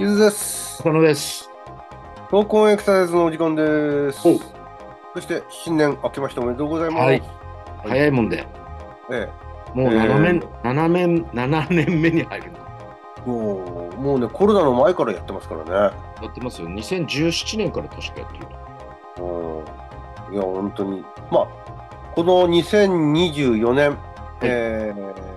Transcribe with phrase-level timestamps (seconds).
[0.00, 0.80] キズです。
[0.80, 1.50] 浅野です。
[2.30, 4.22] 闘魂エクササイズのお時間です。
[4.22, 7.02] そして新年明けましておめでとうございます。
[7.02, 7.22] はい
[7.84, 8.46] 早いもんで、
[9.10, 9.28] え
[9.74, 12.58] もうえー7年、7年、7年目に入るの。
[13.26, 15.70] え、もうもうね、コロナの前からやってますからね。
[16.22, 16.68] やってますよ。
[16.68, 18.46] 2017年から確かやってる。
[19.22, 21.04] うん、いや、本当に。
[21.30, 21.46] まあ、
[22.14, 23.98] この2024年、
[24.40, 25.30] えー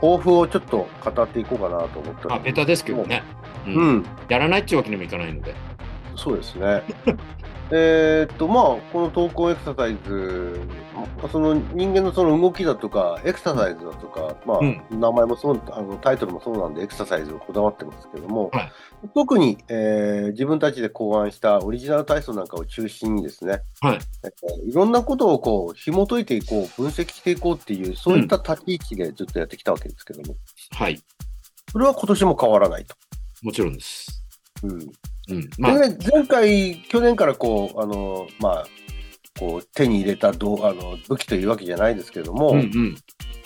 [0.00, 3.22] 抱負をちょっと語っていこうかなと思ってまあ、ベタですけどね。
[3.74, 5.54] ううんん、やらないっていうわけにもいかないので。
[6.16, 6.82] そうですね。
[7.70, 10.58] えーっと、まあ、この投稿エクササイズ、
[11.30, 18.72] その人間のその動きだとか、エクササイズだとか、まあ、うん名前もそう、あのタイトルもそうなんで、エクササイズをこだわってますけども、はい
[19.14, 23.98] 特に、えー自分たちで考案したオリジナル体操なんかを中心にですね、はい。
[24.24, 30.36] えーいろんなことをこう紐解いていこう、分析していこうっていう、そういった立ち位置でずっとやってきたわけですけども、
[30.72, 31.00] はい。
[31.70, 32.96] それは今年も変わらないと。
[33.42, 34.22] もちろんです。
[34.62, 34.72] うん。
[34.72, 35.50] うん。
[35.58, 38.66] まあ、前回、去年からこう、あの、まあ、
[39.38, 42.96] こう手に入れたどうあの武器というわけじゃないですけども、うんうん。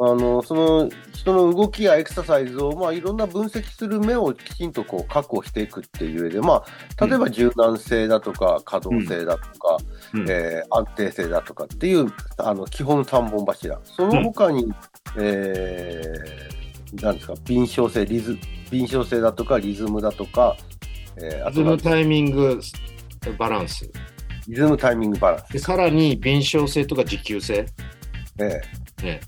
[0.00, 6.62] あのその人の動きやエクササイズを、まあ、いろんな分析する目をきちんとこう確保していくっていう上で、ま
[6.98, 9.78] あ、例えば柔軟性だとか可動性だとか、
[10.12, 10.30] うん。
[10.30, 14.70] えー安定性だとかっていうあの基本3本柱、その他に、
[15.18, 16.57] えー
[16.94, 18.38] なんですか、敏捷性、リズ
[18.70, 20.56] 敏捷性だとか、リズムだとか、
[21.16, 22.60] えーあリズムタイミング、
[23.38, 23.90] バランス。
[24.48, 25.52] リズムタイミングバランス。
[25.52, 27.66] で、さらに、敏捷性とか持久性。
[28.40, 28.60] え
[29.02, 29.20] えね。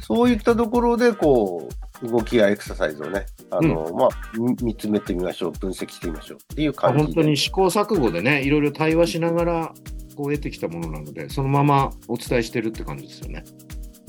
[0.00, 1.68] そういったところで、こ
[2.02, 7.04] う、動きやエクササイズをね、あの、まあ、み見つめてみましょう、分析してみましょうっていうあ感じで。
[7.04, 9.74] 本当に試行錯誤でね、いろいろ対話しながら、
[10.16, 13.44] こう得てきたものなので、そのままお伝えしてるって感じですよね。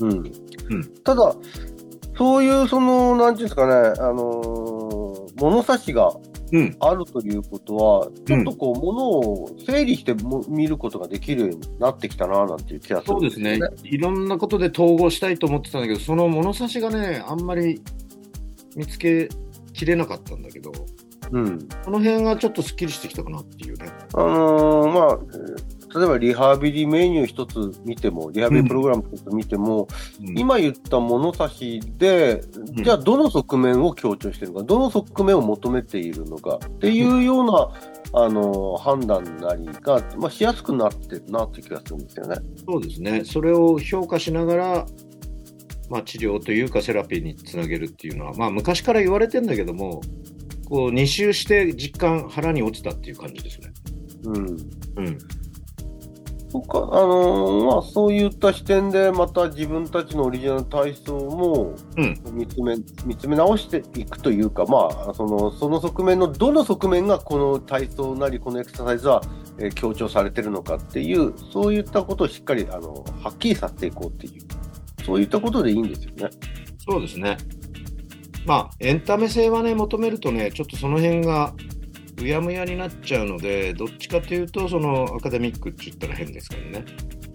[0.00, 0.10] うん。
[0.10, 0.14] う
[0.78, 1.34] んただ、
[2.16, 4.94] そういう、その、なんていうんですかね、あのー
[5.36, 6.12] 物差しが
[6.52, 6.76] うん。
[6.78, 13.58] あるということは、ちょっとこう、物を整理しても見ることができるようになってきたな、なんていう気がするそうですね。
[13.82, 17.82] いろんなことで統合したいと思ってたんだけど、その物差しがね、あんまり
[18.76, 19.28] 見つけ
[19.72, 20.70] きれなかったんだけど、
[21.32, 21.58] うん。
[21.84, 23.86] この辺がちょっとすっきりしてきたかなっていうね。
[24.14, 29.88] あのーまあ、えー例えばリハビリメニュー一つ見ても、リハビリプログラム一つ見ても、
[30.20, 37.70] うん今言った物差しで、うんじゃあどの側面を強調しているのか、どの側面を求めているのかっていうような、
[38.16, 42.36] あの判断なりが、まあ、しやすくなってるなっていう気がするんですよね。
[42.64, 43.24] そうですね。
[43.24, 44.86] それを評価しながら、
[45.90, 50.00] まあ、治療というかセラピーにつなげるっていうのは、まあ、昔から言われてんだけども、
[50.68, 53.72] こう2周して実感腹に落ちたっていう感じですね。
[54.24, 54.36] うん。
[54.36, 54.42] う
[55.02, 55.18] ん。
[56.54, 69.20] そっか、あのーまあ、そういった視点で、また自分たちのオリジナル体操もうん見つめ、見つめ直していくというか、まあ、その、その側面の、どの側面がこの体操なり、このエクササイズは、
[69.58, 74.42] えー強調されてるのかっていう、そういったことをしっかり、あの、はっきりさせていこうっていう、
[75.04, 76.30] そういったことでいいんですよね。
[76.88, 77.36] そうですね。
[78.46, 81.52] まあ、エンタメ性はね、求めるとね、ちょっとその辺が
[82.20, 86.84] うやむやになっちゃうので、どっちかというと、そのアカデミックって言ったら変ですけどね、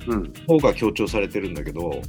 [0.07, 0.33] うん。
[0.47, 2.01] 方が強調されてるんだけど、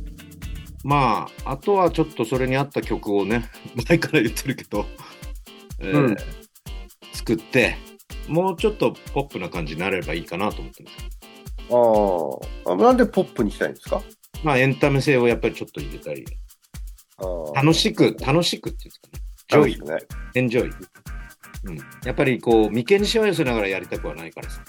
[0.84, 3.50] まあ、あとはちょっとそれに合った曲をね、
[3.88, 4.86] 前から言ってるけど、
[5.80, 6.16] えーうん
[7.12, 7.76] 作って、
[8.28, 10.96] もうちょっとポップな感じになればいいかなと思ってます。
[11.68, 14.00] あーあ、なんでポップにしたいんですか？
[14.42, 16.24] まあ、エンタメ性をやっぱりちょっと入れたり、
[17.54, 19.08] 楽しく、楽しくっていうんですか
[19.58, 19.66] ね。
[19.66, 19.98] joy ね。
[20.34, 20.72] エンジョイ。
[21.64, 24.60] うん、やっぱりこう眉間にしわ寄せながらやりたくはないからさ。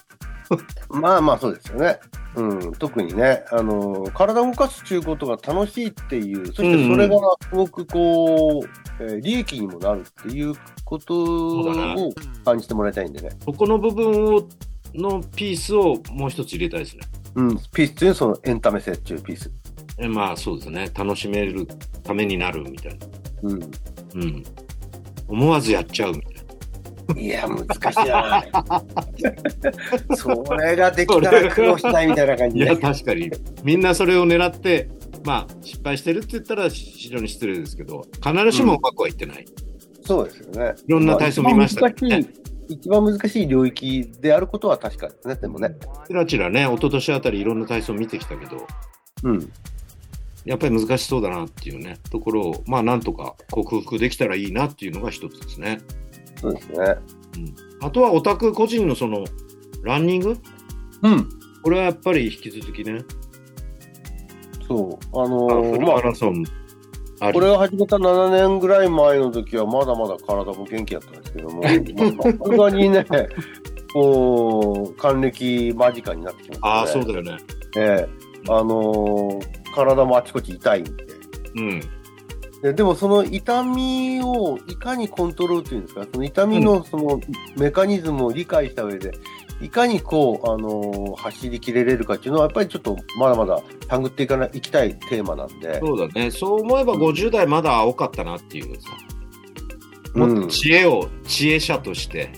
[0.89, 1.99] まあまあそうですよね。
[2.35, 7.17] うん、特にね、あの体を動かすということが楽しいっていう、そしてそれが
[7.49, 10.53] すごくこう、えー利益にもなるっていう
[10.85, 12.13] ことを
[12.45, 13.29] 感じてもらいたいんでね。
[13.43, 14.47] そこの部分を
[14.93, 17.01] のピースをもう一つ入れたいですね。
[17.35, 19.51] うん、ピースっていうのはそのエンタメ性っていうピース。
[19.97, 20.89] えまあそうですね。
[20.93, 21.67] 楽しめる
[22.03, 23.07] ためになるみたいな。
[23.43, 23.61] うん。
[24.15, 24.43] うん。
[25.27, 26.30] 思わずやっちゃうみたいな。
[27.17, 28.43] いや、難しいな。
[30.15, 32.81] それができたら苦労したいみたいな感じいや、で。
[32.81, 33.31] 確かに。
[33.63, 34.89] みんなそれを狙って、
[35.23, 39.45] まあ失敗してるって言ったら非常に失礼ですけど、必ずしもうまくはいってない。
[40.03, 40.73] そうですよね。
[40.87, 42.41] いろんな体操見ましたねまあ一番難しい
[42.73, 45.75] 一番難しい領域であることは確かですね、でもね。
[46.07, 48.65] ちらちらね、一昨年あたりいろんな体操見てきたけど、
[49.23, 49.51] うん。
[50.45, 55.81] やっぱり難しそうだなっていうね、ところを、まあなんとか克服できたらいいなっていうのが一つですね。
[56.41, 56.95] そうですね。
[57.81, 59.23] あとはオタク個人のその
[59.83, 60.37] ランニング？
[61.03, 61.29] うん。
[61.63, 63.03] これはやっぱり引き続きね、
[64.67, 65.19] そう。
[65.19, 66.43] あのフルーまあマラソン
[67.33, 73.05] これを始めた7年ぐらい前の時は、まだまだ体も元気だったんですけども、 まあさすがにね、
[73.93, 76.73] こう、還暦間近になってきました、ね。
[76.73, 77.37] ああ、そうだよね。
[77.77, 78.09] ええ
[78.49, 80.91] あのー体もあちこち痛いんで。
[81.55, 81.81] うん。
[82.61, 87.19] ででもその痛みをいかにコントロールというんですか、その痛みのその
[87.57, 89.13] メカニズムを理解した上で、
[89.61, 95.79] いかにこう、あのー走りきれれるかっていうのは、やっぱりちょっとまだまだ探っていかない、いきたいテーマなんで。
[95.79, 96.29] そうだね。
[96.29, 98.89] そう思えば50代まだ青かったなっていうさ。
[99.05, 99.11] うん
[100.13, 102.29] もっと知恵を、知恵者として、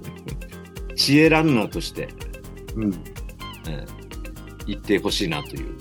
[0.96, 2.08] 知恵ランナーとして、
[2.74, 2.94] うんうん、
[4.66, 5.76] 言ってほしいなという。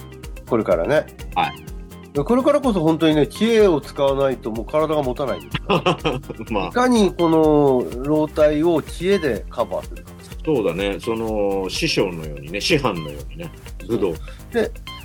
[0.48, 1.08] これからね。
[1.34, 1.77] はい
[2.24, 5.58] これからこそ本当にね、知恵を使わないともう体が持たないです。
[6.52, 10.12] まあい、かにこの老体を知恵でカバーするか。
[10.46, 10.98] そうだね。
[11.00, 13.52] その、師匠のようにね、師範のようにね、
[13.88, 14.14] 武道。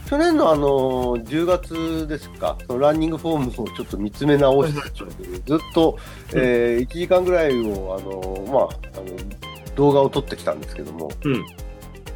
[0.09, 4.81] 去年のあの10月ですか、そのランニングフォームをちょっと見つめ直して、
[5.47, 5.97] ずっと、
[6.35, 11.45] えー1時間ぐらいをあの、まあ、あの動画を撮ってきたんですけども、うん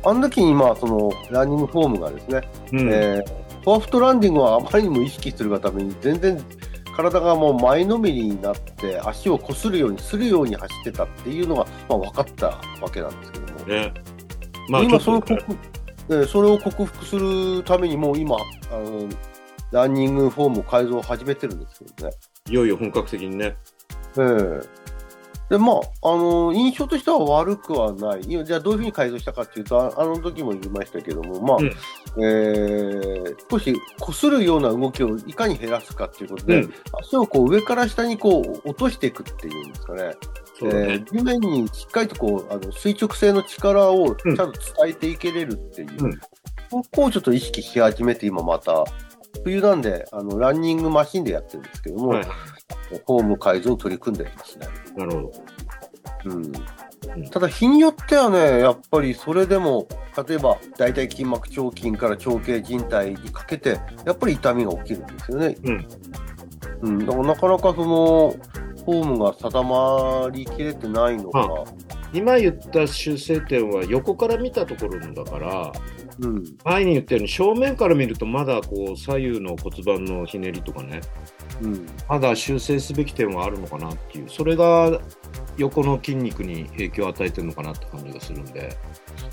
[0.04, 2.92] あの時にまあそのランニングフォームがですね、うん。
[2.92, 6.40] えーフォアフットランディングはあまりにも意識するがために、全然
[6.96, 12.46] 体がもう前のめりになって、足をこするようにするように走ってたっていうのが、まあ、分かった
[12.80, 13.64] わけなんですけども。
[13.64, 13.92] ね。
[14.68, 15.44] まあ、今その克
[16.08, 19.08] えーそれを克服するためにもう今あの
[19.72, 22.14] ランニングフォームを改造を始めてるんですけどね。
[22.48, 23.56] いよいよ本格的にね。
[24.16, 24.85] ええ
[25.48, 31.66] でまあ、あの印象としては悪くはない、いやじゃあどういうふうに改造したかっていうと、ああの時も言いましたけども、まあうん。
[32.24, 36.74] えー少し擦るような動きをいかに減らすかっていうことで、うん。
[37.00, 40.14] 足をこう上から下にこう落としていくっていうんですかね、ね。
[40.62, 46.20] えー地面にしっかりとこうあの垂直性の力をちゃんと伝えていけれるっていう、うん。
[46.70, 48.84] ここをちょっと意識し始めて、今また、
[49.44, 52.28] 冬なんであのランニングマシンでやってるんですけども、はいはい。
[53.06, 54.66] フォーム改造を取り組んでいますね。
[54.96, 55.32] なるほど。
[56.24, 56.42] うん
[57.22, 59.86] んただ日によってはね、やっぱりそれでも、
[60.28, 65.56] 例えば大腿筋膜腸筋から腸系靭帯にかけて、やっぱり痛みが起きるんですよね。
[65.62, 65.88] うん。
[66.82, 68.34] うん、だからなかなかその、
[68.84, 71.64] フォームが定まりきれてないのか、
[72.16, 75.72] 今言った修正点は横から見たところのだから、
[76.20, 81.02] うん、前に言ったように正面から見るとまだこう左右の骨盤のひねりとかね、
[81.60, 84.98] うん、まだ修正すべき点はあるのかなっていう、それが
[85.56, 88.76] 横の筋肉に影響を与えてるのかなって感じがするんで、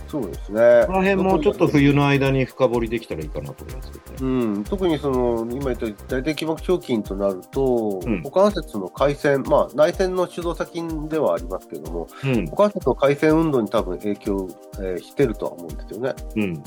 [0.08, 0.84] そうですね。
[0.88, 4.18] この辺もちょっと冬の間に深掘りできたらいいかなと思いますけどね。
[4.22, 14.48] うん、特にその今言った大腿筋膜腸筋となると、うん股関節の回旋、まあ、内旋の主導先ではありますけども、うん股関節の回旋運動に多分影響、
[14.80, 16.14] えーしてるとは思うんですよね。
[16.36, 16.64] うん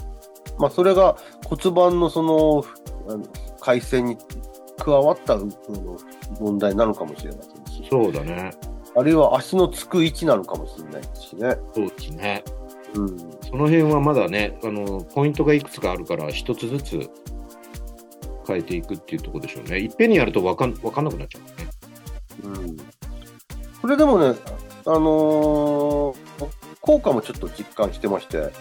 [0.58, 2.64] まあ、それが骨盤のその
[3.60, 4.16] 回旋に
[4.78, 5.50] 加わったうん
[6.40, 8.50] 問題なのかもしれませんし、そうだね。
[8.96, 11.56] あるいは足のつく位置なのかもしれないしね。
[11.74, 12.44] そうですね。
[12.94, 17.10] うん、その辺はまだね、あのポイントがいくつかあるから、一つずつ
[18.46, 19.78] 変えていくっていうところでしょうね。
[19.80, 21.40] いっぺんにやると分かん分かんなくなっちゃ
[22.44, 22.58] うね。
[22.58, 22.76] うん。
[23.82, 24.34] これでもね、
[24.86, 26.56] あのー
[26.86, 28.52] 効果もちょっと実感してまして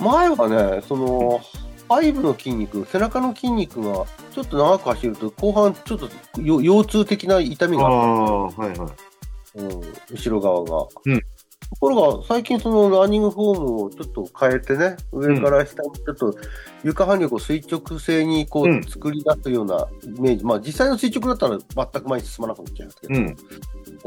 [0.00, 1.40] 前はね、その、
[1.88, 6.08] 背部の筋肉、背中の筋肉がちょっと長く走ると、後半ちょっと
[6.40, 9.09] よ腰痛的な痛みがあっああ、はいはい。
[9.54, 9.68] うん、
[10.10, 10.88] 後ろ側が。
[11.06, 11.22] うん
[11.70, 16.36] ところが、最近そのランニングフォームをちょっと変えてね、上から下にちょっと
[16.82, 21.58] 床反力を垂直性にこうんう作り出すようなイメージ、まあ実際の垂直だったら
[21.92, 23.36] 全く前に進まなくなっちゃいますけど、うん。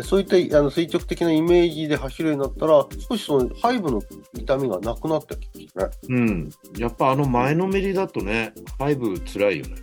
[0.04, 4.02] そういったあの垂直的なイメージで走るようになったら、少しその背部の
[4.38, 5.92] 痛みがなくなってきましたね。
[6.10, 6.50] うん。
[6.78, 9.76] やっぱあの前のめりだとね、背部つらいよね。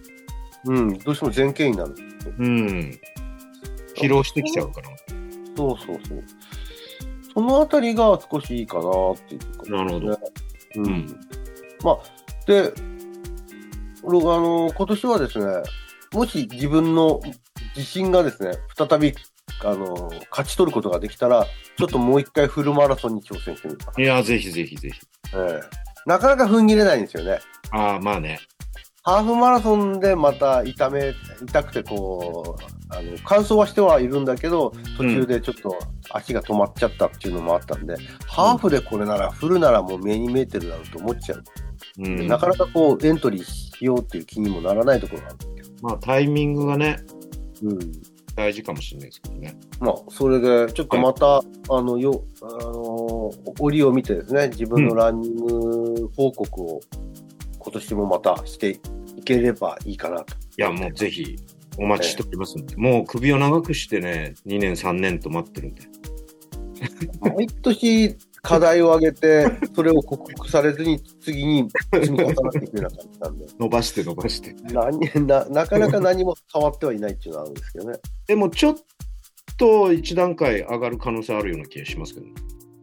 [0.67, 1.95] うん、どうしても前傾になる。
[2.39, 3.01] うん。
[3.97, 4.91] 疲労してきちゃうから。
[5.61, 6.25] そうそうそう。
[7.35, 10.21] そのあたりが少しいいかなっていうか、なるほど。
[10.77, 11.21] うんうん
[11.83, 11.99] まあ、
[12.47, 12.73] で、
[14.03, 15.63] 俺あの今年はですね、
[16.13, 17.21] もし自分の
[17.77, 19.15] 自信がですね、再び
[19.63, 25.37] あの勝ち取ることができたら、ちょっともう一回フルマラソンに挑戦してみるかいや、ぜひぜひぜひ。
[25.37, 27.41] な、ええなかなか踏ん切れないんですよね。
[27.71, 28.41] ああ、まあね。
[29.03, 35.79] ハーフマラソンでまた痛め、痛くてこう、あの、完走はしてはいるんだけど、途中でちょっと
[36.11, 41.45] 足が止まっちゃったっていうのもあったんで、ハーフでこれなら、フルならもう目に見えてるだろうと思っちゃう。
[42.01, 42.27] うん。
[42.27, 45.89] なかなかこう、エントリーしようっていう気にもならないところがあるんですけど。
[45.89, 46.99] まあタイミングがね、
[47.63, 47.79] うん。
[48.37, 49.59] 大事かもしれないですけどね。
[49.81, 51.43] まあ、それで、ちょっとまた、あ
[51.83, 56.81] の、よ、あの、折を見てですね、自分のランニング報告を
[57.61, 58.81] 今年もまたして
[59.17, 60.35] いければいいかなと。
[60.35, 61.37] いや、もうぜひ
[61.79, 65.83] お待ちしておりますんで、もう首を長くしてね、2年、3年と待ってるんで。
[67.21, 74.57] 毎年課題を上げて、それを克服されずに次に積み重なっていくような感じなんで、伸ばして伸ばして。
[74.73, 77.99] 何ななかなか何も変わってはいないっていうのはあるんですけどね。
[78.27, 78.77] でもちょっ
[79.59, 82.33] と一段階上がる可能性あるような気がしますけどね。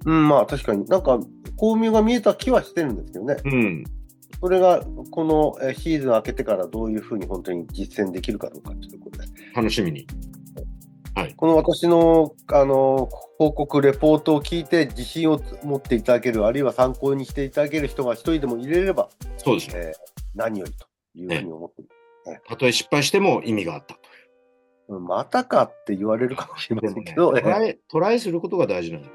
[0.05, 1.19] うん、まあ確かになんか
[1.55, 3.36] 巧妙が見えた気はしてるんですけどね。
[3.43, 3.84] うん。
[4.41, 9.25] それがこのえーシーズン明けてからどういうふうに本当に実践できるかどうかっていうところで。
[9.56, 10.08] 楽しみに。
[11.36, 19.74] この私のあの報告、レポートを聞いて自信を持っていただける、あるいは参考にしていただける人が一人でも入れれば、そうですね。
[19.77, 21.89] えー何よりというふうに思っている。
[22.48, 24.00] たとえ失敗しても意味があったと
[24.89, 29.06] うんまたかって言われるかもしれませんけど、トえーライ、トライすることが大事なの。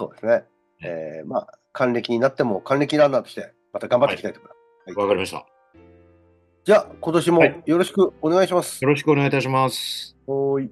[0.00, 0.44] そうですね。
[0.82, 4.53] えーまあ、還暦になっても、還暦ランナーとして、また頑張っていきたいと思います。
[4.92, 5.44] わかりました。
[5.44, 5.46] よ
[6.64, 8.84] じゃあ、今年もはいよろしくお願いします。
[8.84, 10.16] ろしくお願いいたします。
[10.26, 10.70] はーい